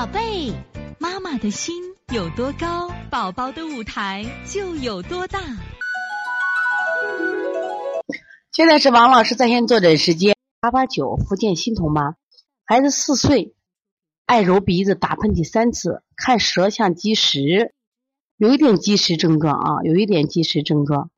[0.00, 0.50] 宝贝，
[0.98, 1.74] 妈妈的心
[2.10, 5.38] 有多高，宝宝的舞台就有多大。
[8.50, 12.14] 现在是王老师在线坐诊时间，八八九福建新童妈，
[12.64, 13.52] 孩子四岁，
[14.24, 17.74] 爱揉鼻子，打喷嚏三次，看舌像积食，
[18.38, 21.10] 有一点积食症状啊，有一点积食症状，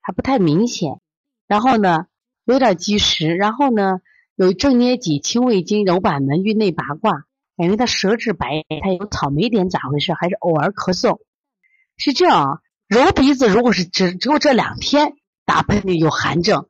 [0.00, 1.02] 还不太明显。
[1.46, 2.06] 然后呢，
[2.46, 4.00] 有点积食，然后呢，
[4.36, 10.12] 有正捏脊、清胃经、揉板门、运内八卦，感觉他舌质白，他有草莓点，咋回事？
[10.14, 11.18] 还是偶尔咳嗽？
[11.96, 15.12] 是这样啊，揉鼻子如果是只只有这两天
[15.44, 16.66] 打喷嚏有寒症。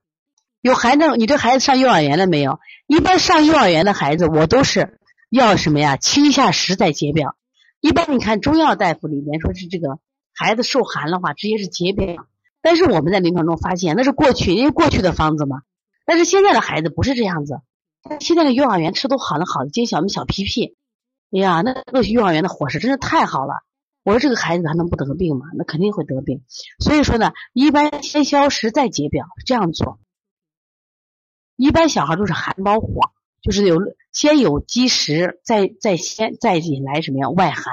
[0.61, 2.61] 有寒症，你这孩子上幼儿园了没有？
[2.87, 4.99] 一般上幼儿园的孩子，我都是
[5.31, 5.97] 要什么呀？
[5.97, 7.37] 清下食再解表。
[7.81, 9.99] 一般你看中药大夫里面说是这个
[10.35, 12.27] 孩子受寒的话，直接是解表。
[12.61, 15.63] 但是我们在临床中发现，那是过去因为过去的方子嘛。
[16.05, 17.61] 但是现在的孩子不是这样子，
[18.21, 20.77] 现在的幼儿园吃都好了好的，今小米小皮皮，
[21.31, 23.55] 哎呀，那个幼儿园的伙食真是太好了。
[24.03, 25.47] 我说这个孩子他能不得病吗？
[25.57, 26.43] 那肯定会得病。
[26.81, 30.01] 所以说呢，一般先消食再解表，这样做。
[31.55, 33.79] 一般小孩都是寒包火，就是有
[34.11, 37.73] 先有积食，再再先再引来什么呀外寒，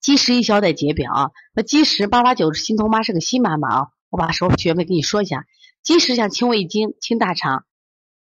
[0.00, 1.30] 积食一消再解表啊。
[1.54, 5.46] 那积食八八九心头妈是个新妈妈啊，我把手穴位跟你说一下。
[5.84, 7.64] 积食像清胃经、清大肠，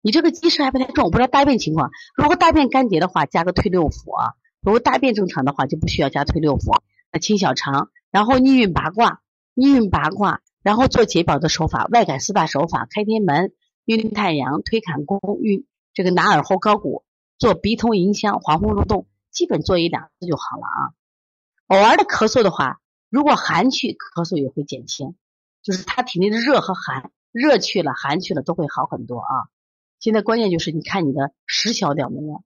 [0.05, 1.91] 你这个积食还不太重，不知道大便情况。
[2.15, 6.83] 如果大便干结的话，加个退六腑啊；如果大便正常的话，就不需要加退六腑。
[7.11, 9.23] 那清小肠，然后逆运八卦，
[9.55, 10.43] 逆运八卦。
[10.63, 13.55] 然后做解表的手法，外感四大手法：开天门、
[13.87, 17.03] 运太阳、推坎宫、运这个拿耳后高骨，
[17.39, 20.81] 做鼻通迎香、黄昏入洞，基本做一两次就好了啊。
[21.69, 25.15] 偶尔的咳嗽的话，如果寒去，咳嗽也会减轻，
[25.63, 29.49] 就是他体内的热和寒，热去了，寒去了都会好很多啊。
[30.05, 32.45] 现在关键就是你看你的食消掉没有？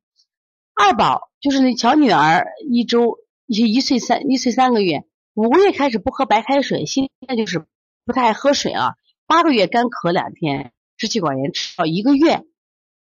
[0.74, 5.04] 二宝就是那小女儿，一周一一岁三一岁三个月，
[5.34, 7.66] 五个月开始不喝白开水，现在就是。
[8.04, 8.94] 不太爱喝水啊，
[9.26, 12.46] 八个月干咳两天，支气管炎吃到一个月，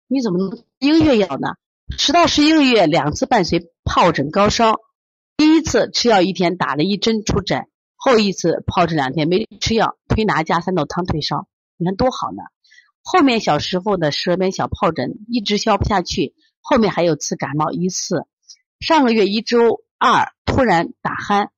[0.07, 1.55] 你怎么能一个月药呢？
[1.97, 4.81] 十到十一个月两次伴随疱疹高烧，
[5.35, 7.65] 第一次吃药一天打了一针出疹，
[7.95, 12.43] 后一次疱疹两天没吃药，推拿加三豆汤退烧，你看多好呢。
[13.03, 18.25] 后面小时候的舌边小疱疹一直消不下去，后面还有次感冒一次，
[18.79, 21.49] 上个月一周二突然打鼾，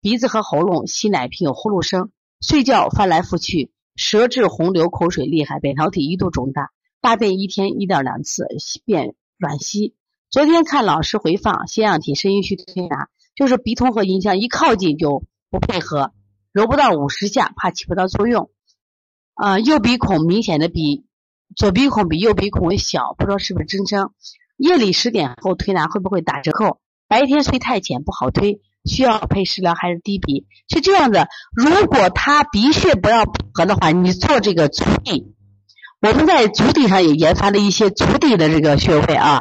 [0.00, 2.10] 鼻子和喉咙吸奶瓶有呼噜声。
[2.40, 6.70] 睡觉翻来覆去，舌质红流口水厉害，扁桃体一度肿大，
[7.00, 8.46] 大便一天一到两次，
[8.84, 9.94] 便软稀。
[10.30, 16.12] 昨天看老师回放腺样体肾阴虚推拿，就是鼻通和迎香一靠近就不配合，
[16.52, 18.50] 揉不到五十下，怕起不到作用。
[19.34, 21.04] 啊，右鼻孔明显的比
[21.56, 24.10] 左鼻孔比右鼻孔小，不知道是不是增生。
[24.56, 26.78] 夜里十点后推拿会不会打折扣？
[27.08, 28.60] 白天睡太浅不好推。
[28.84, 30.44] 需要配食疗还是滴鼻？
[30.68, 33.24] 是这样的，如果他鼻血不要
[33.54, 35.32] 合的话，你做这个足底，
[36.02, 39.40] 我们在足底上也研发了一些足底的这个穴位啊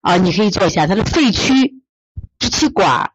[0.00, 1.80] 啊，你可以做一下他的肺区、
[2.40, 3.12] 支气管，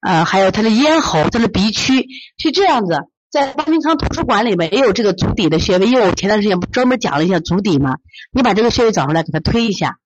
[0.00, 3.08] 呃，还有他的咽喉、他的鼻区，是这样子。
[3.30, 7.96] 在邦尼康图书馆里面也有这个足底的穴位，因为我前段时间不专门讲了一下足底嘛，
[8.32, 9.98] 你把这个穴位找出来给它推一下。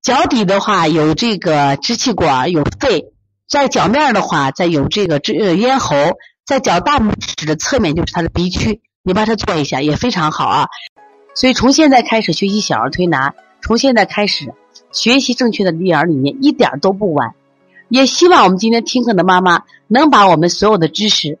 [0.00, 3.12] 脚底的话有这个支气管，有肺。
[3.48, 5.96] 在脚面的话，再有这个这咽喉，
[6.46, 10.68] 在脚大拇指的侧面就是它的鼻区，你把它做一下也非常好啊。
[11.34, 14.54] 所以从现在开始学习小儿推拿，从现在开始
[14.92, 17.34] 学习正确的育儿理念一点都不晚。
[17.88, 21.40] 也希望我们今天听课的妈妈能把我们所有的知识